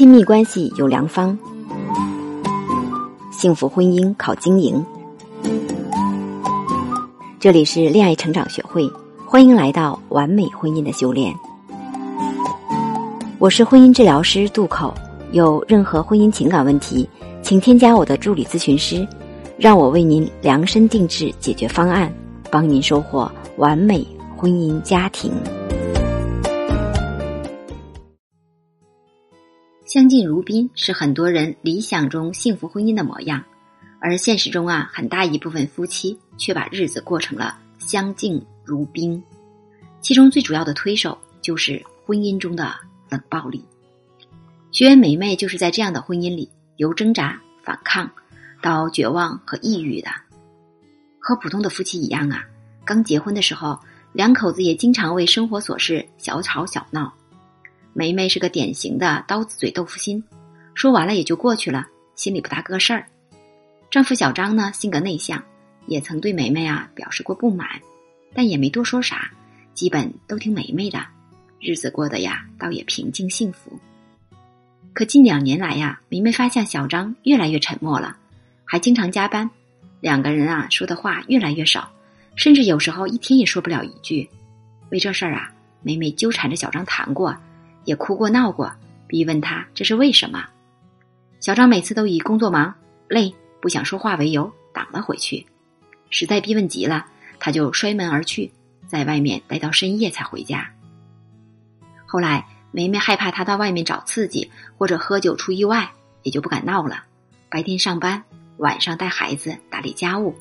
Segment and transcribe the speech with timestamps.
[0.00, 1.36] 亲密关系有良方，
[3.30, 4.82] 幸福婚姻靠经营。
[7.38, 8.90] 这里是恋爱成长学会，
[9.26, 11.34] 欢迎来到完美婚姻的修炼。
[13.38, 14.94] 我是婚姻治疗师杜口，
[15.32, 17.06] 有任何婚姻情感问题，
[17.42, 19.06] 请添加我的助理咨询师，
[19.58, 22.10] 让我为您量身定制解决方案，
[22.50, 24.02] 帮您收获完美
[24.34, 25.30] 婚姻家庭。
[29.90, 33.42] 相敬如宾是很多人理想中幸福婚姻的模样，
[33.98, 39.20] 而现实中啊，很大一部分夫妻却把日子过成了相敬如宾，
[40.00, 42.72] 其中最主要的推手就是婚姻中的
[43.08, 43.64] 冷暴力。
[44.70, 48.08] 学员梅梅就是在这样的婚姻里，由挣扎、反抗
[48.62, 50.08] 到绝望和抑郁的。
[51.18, 52.44] 和普通的夫妻一样啊，
[52.84, 53.76] 刚结婚的时候，
[54.12, 57.12] 两口子也经常为生活琐事小吵小闹。
[57.92, 60.22] 梅梅是个典型的刀子嘴豆腐心，
[60.74, 63.06] 说完了也就过去了，心里不大个事儿。
[63.90, 65.42] 丈夫小张呢，性格内向，
[65.86, 67.68] 也曾对梅梅啊表示过不满，
[68.32, 69.30] 但也没多说啥，
[69.74, 71.04] 基本都听梅梅的，
[71.58, 73.76] 日子过得呀倒也平静幸福。
[74.92, 78.16] 可近两年来呀，梅梅发现小张越来越沉默了，
[78.64, 79.50] 还经常加班，
[80.00, 81.90] 两个人啊说的话越来越少，
[82.36, 84.28] 甚至有时候一天也说不了一句。
[84.90, 85.52] 为这事儿啊，
[85.82, 87.36] 梅梅纠缠着小张谈过。
[87.90, 88.72] 也哭过闹过，
[89.08, 90.46] 逼问他这是为什么。
[91.40, 92.72] 小张每次都以工作忙、
[93.08, 95.44] 累、不想说话为由挡了回去。
[96.08, 97.04] 实在逼问急了，
[97.40, 98.52] 他就摔门而去，
[98.86, 100.70] 在外面待到深夜才回家。
[102.06, 105.90] 后来梅梅害怕他到外面找刺激或者喝酒出意外，
[106.22, 107.02] 也就不敢闹了。
[107.50, 108.22] 白天上班，
[108.58, 110.36] 晚上带孩子打理家务，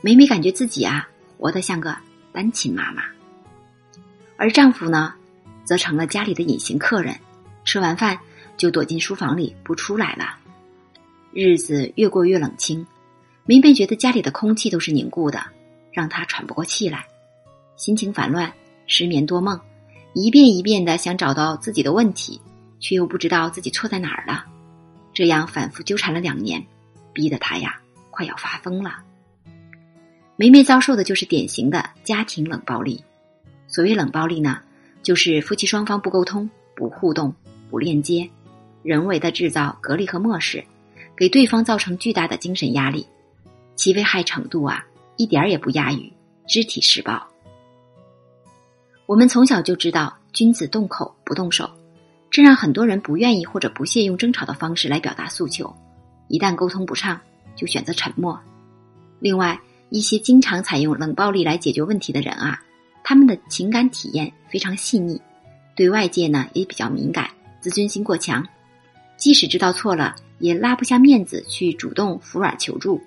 [0.00, 1.94] 梅梅感觉自己啊活得像个
[2.32, 3.02] 单亲妈妈。
[4.38, 5.12] 而丈夫呢？
[5.64, 7.14] 则成了家里的隐形客人，
[7.64, 8.18] 吃完饭
[8.56, 10.36] 就躲进书房里不出来了。
[11.32, 12.86] 日子越过越冷清，
[13.44, 15.44] 梅梅觉得家里的空气都是凝固的，
[15.92, 17.04] 让她喘不过气来，
[17.76, 18.52] 心情烦乱，
[18.86, 19.58] 失眠多梦，
[20.12, 22.40] 一遍一遍的想找到自己的问题，
[22.78, 24.44] 却又不知道自己错在哪儿了。
[25.12, 26.64] 这样反复纠缠了两年，
[27.12, 27.80] 逼得她呀
[28.10, 28.98] 快要发疯了。
[30.36, 33.02] 梅梅遭受的就是典型的家庭冷暴力。
[33.66, 34.60] 所谓冷暴力呢？
[35.04, 37.32] 就是夫妻双方不沟通、不互动、
[37.70, 38.28] 不链接，
[38.82, 40.64] 人为的制造隔离和漠视，
[41.14, 43.06] 给对方造成巨大的精神压力，
[43.76, 44.82] 其危害程度啊，
[45.16, 46.10] 一点儿也不亚于
[46.48, 47.22] 肢体施暴。
[49.04, 51.70] 我们从小就知道君子动口不动手，
[52.30, 55.70] 这让很多人不愿意或者不屑用争吵的方式来表达诉求，
[56.28, 57.20] 一旦沟通不畅，
[57.54, 58.40] 就选择沉默。
[59.20, 59.60] 另外，
[59.90, 62.63] 一些经常采用冷暴力来解决问题的人啊。
[63.04, 65.20] 他们的情感体验非常细腻，
[65.76, 68.44] 对外界呢也比较敏感，自尊心过强，
[69.18, 72.98] 即使知道错了，也拉不下面子去主动服软求助，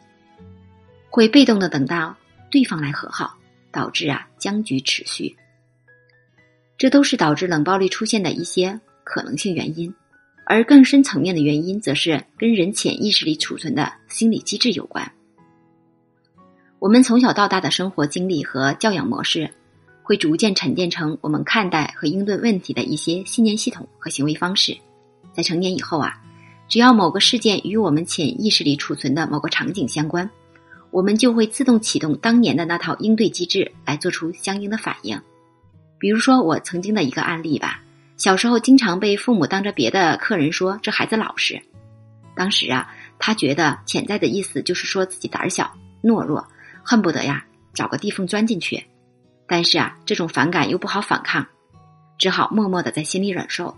[1.09, 2.16] 会被动的等到
[2.52, 3.35] 对方来和好，
[3.72, 5.35] 导致啊僵局持续。
[6.78, 9.91] 这都是导致冷暴力出现的一些可能性原因，
[10.46, 15.12] 而更深层面的原因，则是跟人潜意识里储存的心理机制有关。
[16.78, 19.52] 我们从小到大的生活经历和教养模式。
[20.07, 24.78] 会逐渐沉淀成我们看待和应对问题的一些信念系统和行为方式，
[25.34, 26.18] 在成年以后啊，
[26.69, 30.29] 只要某个事件与我们潜意识里储存的某个场景相关，
[30.91, 35.22] 我们就会自动启动当年的那套应对机制来做出相应的反应。
[36.00, 37.84] 比如说我曾经的一个案例吧，
[38.16, 41.62] 小时候经常被父母当着别的客人说这孩子老实，
[42.34, 45.69] 当时啊，他觉得潜在的意思就是说自己胆小
[46.01, 46.47] 懦弱，
[46.81, 48.81] 恨不得呀找个地缝钻进去。
[49.47, 51.47] 但是啊，这种反感又不好反抗，
[52.18, 53.75] 只好默默的在心里忍受。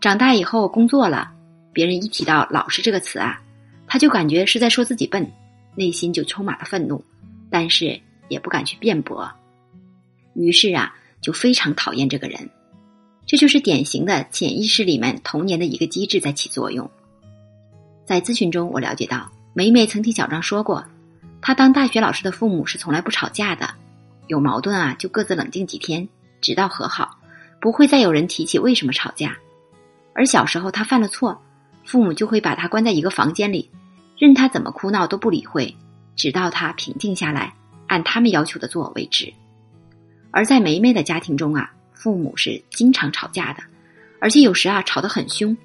[0.00, 1.30] 长大以后工作了，
[1.72, 3.40] 别人一提到“老师”这个词啊，
[3.86, 5.30] 他就感觉是在说自己笨，
[5.74, 7.04] 内心就充满了愤怒，
[7.50, 9.30] 但是也不敢去辩驳。
[10.34, 12.48] 于是啊，就非常讨厌这个人。
[13.26, 16.88] 这就是典型的潜意识里面童年的一个机制在起作用。
[18.04, 20.84] 在咨询中，我了解到，梅梅曾听小张说过，
[21.42, 23.68] 他当大学老师的父母是从来不吵架的。
[24.26, 26.08] 有矛盾啊，就各自冷静几天，
[26.40, 27.18] 直到和好，
[27.60, 29.36] 不会再有人提起为什么吵架。
[30.14, 31.40] 而小时候他犯了错，
[31.84, 33.70] 父母就会把他关在一个房间里，
[34.18, 35.76] 任他怎么哭闹都不理会，
[36.16, 37.54] 直到他平静下来，
[37.86, 39.32] 按他们要求的做为止。
[40.30, 43.62] 而在梅梅的家庭中啊，父母是经常吵架的，
[44.20, 45.56] 而且有时啊吵得很凶，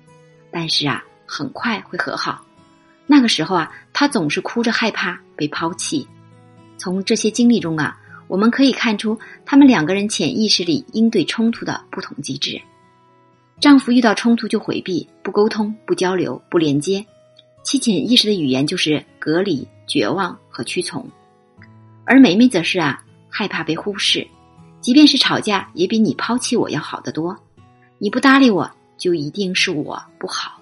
[0.51, 2.45] 但是啊很快会和好。
[3.07, 6.07] 那个时候啊，他总是哭着害怕被抛弃。
[6.77, 7.97] 从这些经历中啊。
[8.31, 12.61] 我们可以看出，他们两个人潜意识里应对冲突的不同机制。
[13.59, 17.05] 丈夫遇到冲突就回避、不沟通、不交流、不连接，
[17.61, 21.03] 其潜意识的语言就是隔离、绝望和屈从；
[22.05, 24.25] 而梅梅则是啊，害怕被忽视，
[24.79, 27.37] 即便是吵架，也比你抛弃我要好得多。
[27.97, 30.57] 你不搭理我，就一定是我不好。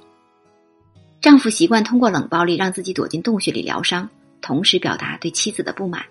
[1.21, 4.10] 丈夫习惯通过冷暴力让自己躲进洞穴里疗伤，
[4.42, 6.04] 同时表达对妻子的不满，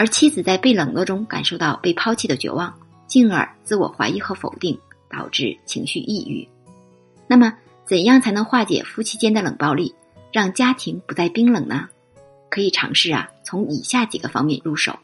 [0.00, 2.72] 而妻子在被冷落中感受到被抛弃的绝望，
[3.06, 4.80] 进而自我怀疑和否定。
[5.10, 6.48] 导致情绪抑郁。
[7.26, 7.52] 那么，
[7.84, 9.92] 怎样才能化解夫妻间的冷暴力，
[10.32, 11.88] 让家庭不再冰冷呢？
[12.48, 14.96] 可以尝试啊，从以下几个方面入手。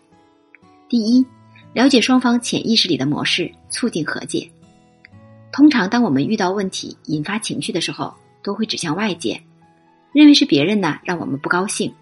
[0.89, 1.27] 第一，
[1.73, 4.49] 了解双方潜意识里的模式，促进和解。
[5.51, 8.15] 通常，当我们遇到问题引发情绪的时候，
[8.45, 9.43] 都会指向外界，
[10.13, 11.93] 认为是别人呢让我们不高兴。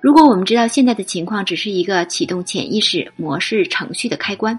[0.00, 4.58] 如果我们知道现在的情况只是一个启动潜意识模式程序的开关，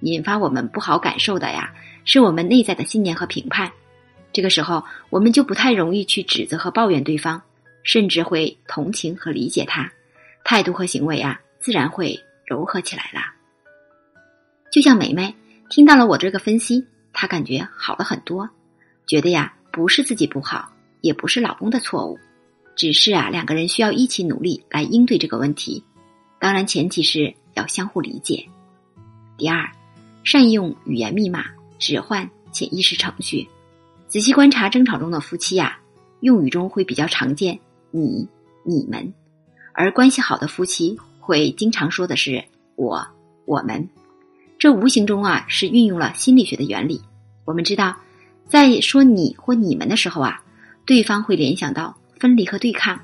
[0.00, 1.72] 引发我们不好感受的呀。
[2.04, 3.70] 是我们内在的信念和评判，
[4.32, 7.40] 这个时候我们就不太容易去指责和抱怨对方，
[7.84, 9.92] 甚至会同情和理解他，
[10.42, 13.20] 态度和行为啊，自然会柔和起来了。
[14.72, 15.32] 就像梅梅
[15.68, 18.48] 听到了我这个分析，她感觉好了很多，
[19.06, 20.72] 觉得呀不是自己不好，
[21.02, 22.18] 也不是老公的错误，
[22.80, 25.84] 只是啊两个人需要一起努力来应对这个问题，
[26.38, 28.46] 当然前提是要相互理解。
[29.36, 29.70] 第二，
[30.24, 31.44] 善用语言密码。
[31.78, 33.46] 置换潜意识程序，
[34.08, 35.78] 仔细观察争吵中的夫妻呀，
[36.20, 37.58] 用语中会比较常见
[37.92, 38.26] “你
[38.64, 39.12] ”“你们”，
[39.74, 42.42] 而关系好的夫妻会经常说的是
[42.76, 43.06] “我
[43.44, 43.90] ”“我们”。
[44.58, 47.02] 这无形中啊是运用了心理学的原理。
[47.44, 47.96] 我们知道，
[48.48, 50.42] 在说“你”或“你们”的时候啊，
[50.86, 52.98] 对方会联想到分离和对抗；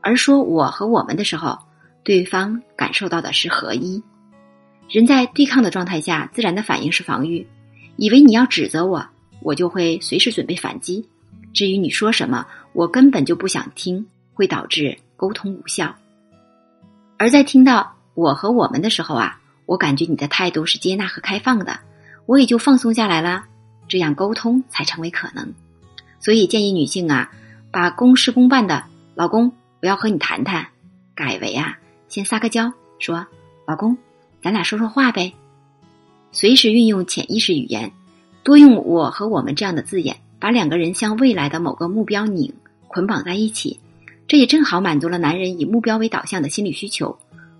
[0.00, 1.58] 而说“我和我们”的时候，
[2.02, 4.02] 对方感受到的是合一。
[4.88, 7.46] 人在对抗的状态下，自然的反应是防御。
[7.96, 9.06] 以为你要指责我，
[9.42, 11.06] 我就会随时准备反击。
[11.52, 15.94] 至于你说什么，我根本就不想听，会导致沟通无效。
[17.18, 21.80] 而在听到我和我们的时候啊，我感觉你的态度是接纳和开放的，
[22.26, 23.44] 我也就放松下来了，
[23.88, 25.52] 这样沟通才成为可能。
[26.20, 27.30] 所以建议女性啊，
[27.76, 28.84] 把公事公办的
[29.14, 29.52] “老公，
[29.82, 30.66] 我要和你谈谈”，
[31.14, 31.78] 改为啊，
[32.08, 33.26] 先撒个娇，说
[33.68, 33.94] “老公，
[34.42, 35.30] 咱俩说说话呗”。
[36.32, 37.92] 随时运用潜意识语言，
[38.42, 42.50] 多用“我和我们”这样的字眼，把两个人向未来的某个目标拧
[42.88, 43.78] 捆绑在一起，
[44.26, 47.14] 这也正好满足了男人以目标为导向的心理需求。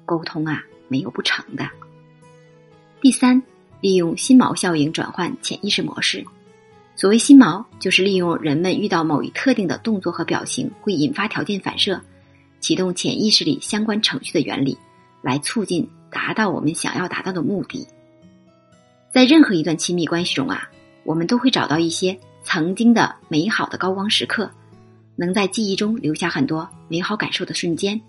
[0.06, 1.68] 沟通啊，没有不成的。
[3.02, 3.42] 第三，
[3.82, 6.24] 利用心锚效应转换潜意识模式。
[6.96, 12.00] 所谓心锚，就是利用人们遇到某一特定的动作和表情会引发条件反射，
[12.58, 14.78] 启动潜意识里相关程序的原理，
[15.20, 17.86] 来促进达到我们想要达到的目的。
[19.12, 20.70] 在任何一段亲密关系中啊，
[21.04, 24.50] 我们都会找到一些曾经的美好的高光时刻，
[25.16, 28.00] 能在记忆中留下很多美好感受的瞬间。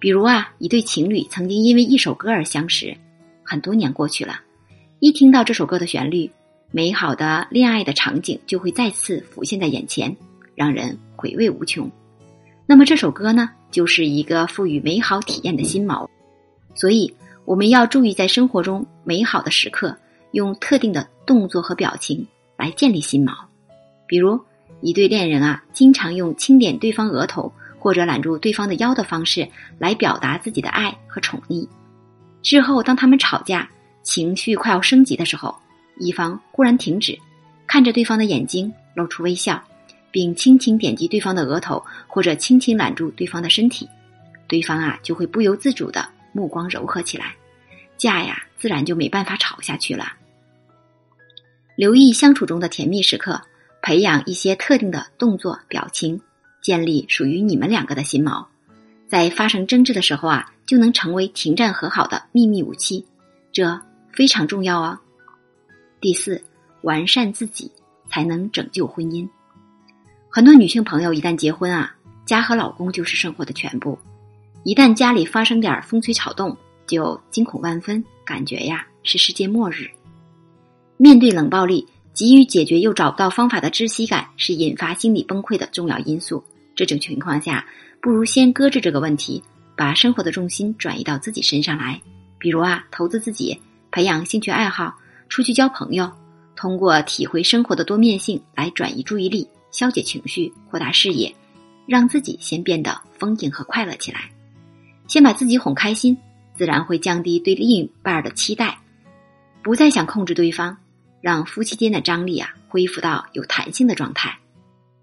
[0.00, 2.96] 比如啊，一对情侣曾经因为一首歌而相识，
[3.44, 4.40] 很多年过去了，
[4.98, 6.28] 一听到这首歌的旋律，
[6.74, 10.16] 美好的恋爱的场景就会再次浮现在眼前，
[10.56, 11.88] 让人回味无穷。
[12.66, 16.08] 那么这首歌呢，就是一个赋予美好体验的心锚。
[16.74, 19.96] 所以我们要注意在生活中美好的时刻。
[20.32, 22.26] 用特定的动作和表情
[22.56, 23.32] 来建立心锚，
[24.08, 24.40] 比如
[24.80, 31.68] 一对恋人啊，经常用轻点对方额头或者揽住对方的腰的方式来表达自己的爱和宠溺。
[32.42, 33.70] 之后，当他们吵架，
[34.02, 35.54] 情绪快要升级的时候，
[35.98, 37.18] 一方忽然停止，
[37.66, 39.62] 看着对方的眼睛，露出微笑，
[40.10, 43.88] 并轻轻点击对方的额头或者轻轻揽住对方的身体，
[44.48, 47.34] 对方啊就会不由自主的目光柔和起来，
[47.96, 50.12] 架呀自然就没办法吵下去了。
[51.76, 53.40] 留意相处中的甜蜜时刻，
[53.82, 56.20] 培养一些特定的动作表情，
[56.62, 58.46] 建立属于你们两个的心锚，
[59.08, 63.04] 在发生争执的时候啊，就能成为停战和好的秘密武器，
[63.52, 63.80] 这
[64.12, 64.98] 非常重要哦。
[66.04, 66.38] 第四，
[66.82, 67.72] 完善自己
[68.10, 69.26] 才能拯救婚姻。
[70.28, 71.96] 很多女性朋友一旦结婚啊，
[72.26, 73.98] 家和老公就是生活的全部，
[74.64, 76.54] 一旦家里发生点风吹草动，
[76.86, 79.88] 就惊恐万分，感觉呀是世界末日。
[80.98, 86.44] 面对冷暴力，急于解决又找不到方法的窒息感，是引发心理崩溃的重要因素。
[86.76, 87.64] 这种情况下，
[88.02, 89.42] 不如先搁置这个问题，
[89.74, 91.98] 把生活的重心转移到自己身上来。
[92.36, 93.58] 比如啊，投资自己，
[93.90, 94.94] 培养兴趣爱好，
[95.28, 96.10] 出去交朋友，
[96.56, 101.34] 通过体会生活的多面性来转移注意力，消解情绪，扩大视野，
[101.86, 104.30] 让自己先变得丰盈和快乐起来。
[105.08, 106.16] 先把自己哄开心，
[106.54, 108.78] 自然会降低对另一半的期待，
[109.62, 110.76] 不再想控制对方。
[111.20, 114.38] 让夫妻间的张力啊恢复到有弹性的状态。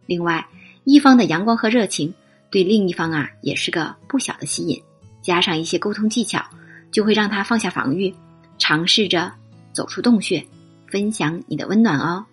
[0.06, 0.48] 另外，
[0.84, 2.14] 一方的阳光和热情
[2.52, 4.80] 对另一方啊也是个不小的吸引，
[5.24, 6.40] 加上一些沟通技巧，
[6.92, 8.14] 就会让他放下防御，
[8.60, 9.34] 尝试着
[9.74, 10.46] 走出洞穴，
[10.88, 12.26] 分享你的温暖哦。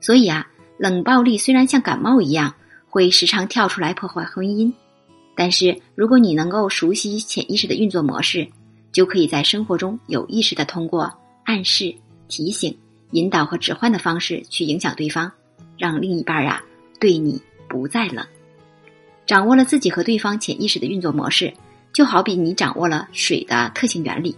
[0.00, 0.46] 所以啊，
[0.78, 2.54] 冷暴力虽然像感冒一样
[2.88, 4.72] 会时常跳出来破坏婚姻，
[5.36, 8.46] 但是如果你能够熟悉潜意识的运作模式，
[8.92, 11.12] 就可以在生活中有意识的通过
[11.44, 11.94] 暗示、
[12.28, 12.76] 提醒、
[13.10, 15.30] 引导和指唤的方式去影响对方，
[15.76, 16.62] 让另一半啊
[17.00, 18.24] 对你不再冷。
[19.26, 21.52] 掌握了自己和对方潜意识的运作模式，
[21.92, 24.34] 就好比你掌握了水的特性原理，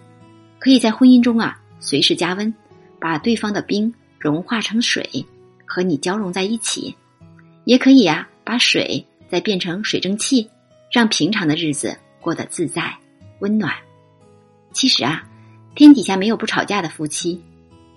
[0.59, 2.55] 可以在婚姻中啊随时加温，
[3.01, 5.25] 把对方的冰融化成水，
[5.67, 6.95] 和你交融在一起；
[7.65, 10.49] 也可以呀把水再变成水蒸气，
[10.93, 12.95] 让平常的日子过得自在
[13.41, 13.75] 温暖。
[14.73, 15.27] 其实啊，
[15.75, 17.41] 天底下没有不吵架的夫妻，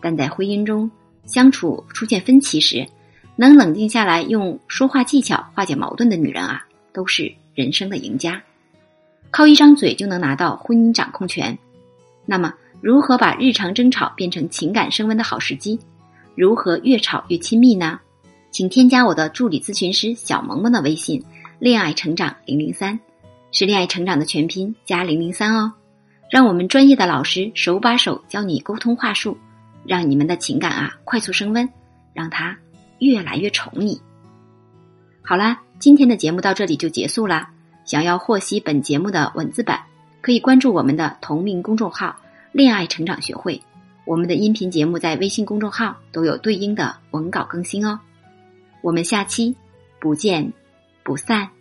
[0.01, 0.89] 但在婚姻中
[1.25, 2.87] 相处出现分歧时，
[3.35, 8.41] 能冷静下来用说话技巧化解矛盾的女人啊，都是人生的赢家。
[9.29, 11.57] 靠一张嘴就能拿到婚姻掌控权，
[12.25, 15.79] 那么如何把日常争吵变成情感升温的好时机？
[16.35, 17.97] 如何越吵越亲密呢？
[18.51, 21.23] 请添加我的助理咨询师小萌萌的微信
[21.59, 22.99] “恋爱成长零零三”，
[23.53, 25.71] 是恋爱成长的全拼加零零三哦。
[26.29, 29.37] 让我们专业的老师手把手教你沟通话术，
[29.85, 31.69] 让你们的情感啊快速升温，
[32.13, 32.53] 让他
[32.99, 33.97] 越来越宠你。
[35.21, 37.49] 好啦，今天的节目到这里就结束啦。
[37.85, 39.81] 想要获悉本节目的文字版，
[40.19, 42.13] 可以关注我们的同名公众号
[42.53, 43.61] “恋爱成长学会”。
[44.05, 47.99] 我们的音频节目在微信公众号都有对应的文稿更新哦。
[48.81, 49.55] 我们下期
[49.99, 50.51] 不见
[51.03, 51.52] 不散。